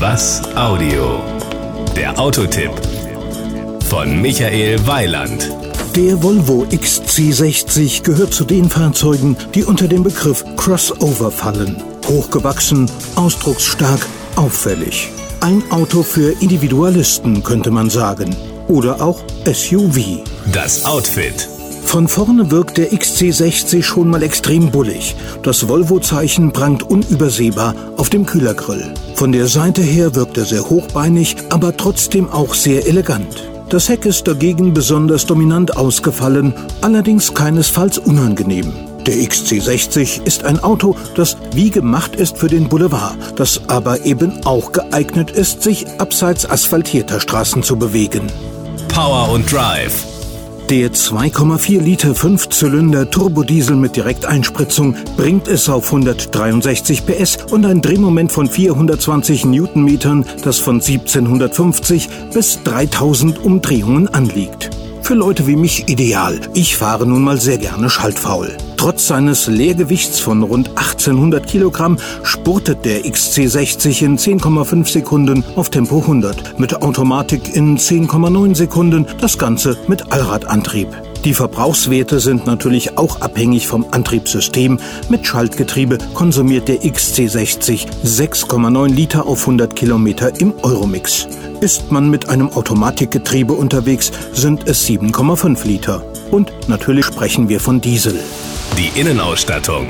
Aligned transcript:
Was 0.00 0.40
Audio? 0.56 1.20
Der 1.94 2.18
Autotipp 2.18 2.70
von 3.84 4.22
Michael 4.22 4.78
Weiland. 4.86 5.50
Der 5.94 6.22
Volvo 6.22 6.64
XC60 6.70 8.02
gehört 8.02 8.32
zu 8.32 8.44
den 8.44 8.70
Fahrzeugen, 8.70 9.36
die 9.54 9.62
unter 9.62 9.88
dem 9.88 10.02
Begriff 10.02 10.42
Crossover 10.56 11.30
fallen. 11.30 11.82
Hochgewachsen, 12.08 12.90
ausdrucksstark, 13.14 14.00
auffällig. 14.36 15.10
Ein 15.40 15.62
Auto 15.70 16.02
für 16.02 16.32
Individualisten 16.40 17.42
könnte 17.42 17.70
man 17.70 17.90
sagen. 17.90 18.34
Oder 18.68 19.02
auch 19.02 19.20
SUV. 19.44 20.24
Das 20.50 20.86
Outfit. 20.86 21.46
Von 21.90 22.06
vorne 22.06 22.52
wirkt 22.52 22.78
der 22.78 22.92
XC60 22.92 23.82
schon 23.82 24.10
mal 24.10 24.22
extrem 24.22 24.70
bullig. 24.70 25.16
Das 25.42 25.66
Volvo-Zeichen 25.66 26.52
prangt 26.52 26.84
unübersehbar 26.84 27.74
auf 27.96 28.08
dem 28.10 28.26
Kühlergrill. 28.26 28.94
Von 29.16 29.32
der 29.32 29.48
Seite 29.48 29.82
her 29.82 30.14
wirkt 30.14 30.38
er 30.38 30.44
sehr 30.44 30.70
hochbeinig, 30.70 31.34
aber 31.48 31.76
trotzdem 31.76 32.30
auch 32.30 32.54
sehr 32.54 32.86
elegant. 32.86 33.50
Das 33.70 33.88
Heck 33.88 34.06
ist 34.06 34.28
dagegen 34.28 34.72
besonders 34.72 35.26
dominant 35.26 35.76
ausgefallen, 35.76 36.54
allerdings 36.80 37.34
keinesfalls 37.34 37.98
unangenehm. 37.98 38.72
Der 39.04 39.16
XC60 39.16 40.24
ist 40.24 40.44
ein 40.44 40.60
Auto, 40.60 40.94
das 41.16 41.36
wie 41.54 41.70
gemacht 41.70 42.14
ist 42.14 42.38
für 42.38 42.46
den 42.46 42.68
Boulevard, 42.68 43.16
das 43.34 43.62
aber 43.66 44.06
eben 44.06 44.46
auch 44.46 44.70
geeignet 44.70 45.32
ist, 45.32 45.64
sich 45.64 45.88
abseits 45.98 46.48
asphaltierter 46.48 47.18
Straßen 47.18 47.64
zu 47.64 47.74
bewegen. 47.74 48.30
Power 48.94 49.32
und 49.32 49.52
Drive. 49.52 50.19
Der 50.70 50.92
2,4 50.92 51.80
Liter 51.80 52.14
Fünfzylinder 52.14 53.10
Turbodiesel 53.10 53.74
mit 53.74 53.96
Direkteinspritzung 53.96 54.94
bringt 55.16 55.48
es 55.48 55.68
auf 55.68 55.86
163 55.86 57.06
PS 57.06 57.38
und 57.50 57.66
ein 57.66 57.82
Drehmoment 57.82 58.30
von 58.30 58.46
420 58.46 59.46
Newtonmetern, 59.46 60.24
das 60.44 60.60
von 60.60 60.76
1750 60.76 62.08
bis 62.32 62.62
3000 62.62 63.40
Umdrehungen 63.40 64.06
anliegt. 64.06 64.70
Für 65.02 65.14
Leute 65.14 65.48
wie 65.48 65.56
mich 65.56 65.88
ideal. 65.88 66.40
Ich 66.54 66.76
fahre 66.76 67.04
nun 67.04 67.22
mal 67.22 67.40
sehr 67.40 67.58
gerne 67.58 67.90
schaltfaul. 67.90 68.56
Trotz 68.80 69.08
seines 69.08 69.46
Leergewichts 69.46 70.20
von 70.20 70.42
rund 70.42 70.70
1800 70.70 71.46
Kilogramm 71.46 71.98
spurtet 72.22 72.86
der 72.86 73.02
XC60 73.04 74.02
in 74.02 74.16
10,5 74.16 74.90
Sekunden 74.90 75.44
auf 75.54 75.68
Tempo 75.68 75.98
100, 75.98 76.58
mit 76.58 76.80
Automatik 76.80 77.54
in 77.54 77.76
10,9 77.76 78.54
Sekunden, 78.54 79.04
das 79.20 79.36
Ganze 79.36 79.76
mit 79.86 80.10
Allradantrieb. 80.10 80.88
Die 81.26 81.34
Verbrauchswerte 81.34 82.20
sind 82.20 82.46
natürlich 82.46 82.96
auch 82.96 83.20
abhängig 83.20 83.66
vom 83.66 83.84
Antriebssystem. 83.90 84.80
Mit 85.10 85.26
Schaltgetriebe 85.26 85.98
konsumiert 86.14 86.66
der 86.66 86.80
XC60 86.80 87.86
6,9 88.02 88.88
Liter 88.88 89.26
auf 89.26 89.40
100 89.42 89.76
Kilometer 89.76 90.40
im 90.40 90.54
Euromix. 90.62 91.28
Ist 91.60 91.92
man 91.92 92.08
mit 92.08 92.30
einem 92.30 92.48
Automatikgetriebe 92.48 93.52
unterwegs, 93.52 94.10
sind 94.32 94.66
es 94.66 94.88
7,5 94.88 95.66
Liter. 95.66 96.02
Und 96.30 96.50
natürlich 96.68 97.04
sprechen 97.04 97.50
wir 97.50 97.60
von 97.60 97.82
Diesel. 97.82 98.18
Die 98.78 98.98
Innenausstattung. 98.98 99.88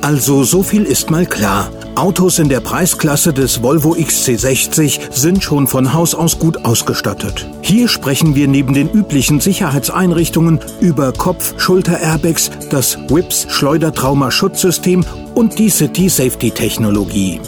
Also 0.00 0.44
so 0.44 0.62
viel 0.62 0.84
ist 0.84 1.10
mal 1.10 1.26
klar. 1.26 1.70
Autos 1.94 2.38
in 2.38 2.48
der 2.48 2.60
Preisklasse 2.60 3.32
des 3.32 3.62
Volvo 3.62 3.94
XC60 3.94 5.12
sind 5.12 5.42
schon 5.42 5.66
von 5.66 5.92
Haus 5.92 6.14
aus 6.14 6.38
gut 6.38 6.64
ausgestattet. 6.64 7.48
Hier 7.62 7.88
sprechen 7.88 8.34
wir 8.34 8.48
neben 8.48 8.74
den 8.74 8.90
üblichen 8.90 9.40
Sicherheitseinrichtungen 9.40 10.60
über 10.80 11.12
Kopf-Schulter-Airbags, 11.12 12.50
das 12.70 12.98
WIPS 13.08 13.46
Schleudertrauma-Schutzsystem 13.50 15.04
und 15.34 15.58
die 15.58 15.70
City 15.70 16.08
Safety 16.08 16.50
Technologie. 16.50 17.40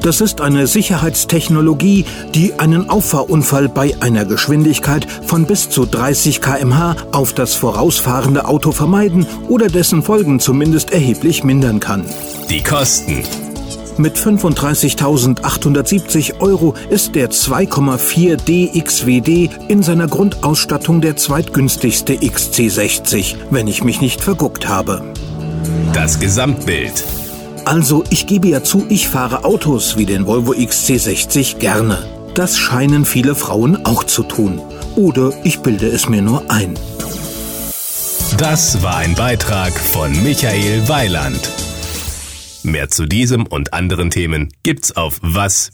Das 0.00 0.20
ist 0.20 0.40
eine 0.40 0.66
Sicherheitstechnologie, 0.66 2.04
die 2.34 2.58
einen 2.58 2.88
Auffahrunfall 2.88 3.68
bei 3.68 3.94
einer 4.00 4.24
Geschwindigkeit 4.24 5.06
von 5.26 5.46
bis 5.46 5.68
zu 5.68 5.84
30 5.84 6.40
km/h 6.40 6.96
auf 7.12 7.34
das 7.34 7.54
vorausfahrende 7.54 8.46
Auto 8.46 8.72
vermeiden 8.72 9.26
oder 9.48 9.66
dessen 9.66 10.02
Folgen 10.02 10.40
zumindest 10.40 10.92
erheblich 10.92 11.44
mindern 11.44 11.80
kann. 11.80 12.04
Die 12.48 12.62
Kosten. 12.62 13.22
Mit 13.98 14.18
35.870 14.18 16.40
Euro 16.40 16.74
ist 16.90 17.14
der 17.14 17.30
2,4 17.30 18.36
DXWD 18.36 19.48
in 19.68 19.82
seiner 19.82 20.06
Grundausstattung 20.06 21.00
der 21.00 21.16
zweitgünstigste 21.16 22.12
XC60, 22.14 23.36
wenn 23.50 23.68
ich 23.68 23.84
mich 23.84 24.02
nicht 24.02 24.20
verguckt 24.20 24.68
habe. 24.68 25.02
Das 25.94 26.20
Gesamtbild. 26.20 27.02
Also, 27.66 28.04
ich 28.10 28.28
gebe 28.28 28.46
ja 28.46 28.62
zu, 28.62 28.86
ich 28.88 29.08
fahre 29.08 29.44
Autos 29.44 29.96
wie 29.96 30.06
den 30.06 30.28
Volvo 30.28 30.52
XC60 30.52 31.58
gerne. 31.58 31.98
Das 32.34 32.56
scheinen 32.56 33.04
viele 33.04 33.34
Frauen 33.34 33.84
auch 33.84 34.04
zu 34.04 34.22
tun. 34.22 34.60
Oder 34.94 35.32
ich 35.42 35.58
bilde 35.58 35.88
es 35.88 36.08
mir 36.08 36.22
nur 36.22 36.48
ein. 36.48 36.78
Das 38.38 38.84
war 38.84 38.98
ein 38.98 39.16
Beitrag 39.16 39.72
von 39.72 40.12
Michael 40.22 40.88
Weiland. 40.88 41.50
Mehr 42.62 42.88
zu 42.88 43.04
diesem 43.04 43.44
und 43.46 43.72
anderen 43.72 44.10
Themen 44.10 44.52
gibt's 44.62 44.94
auf 44.94 45.18
was-audio.de. 45.22 45.72